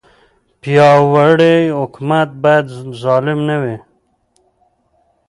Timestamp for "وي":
3.61-3.77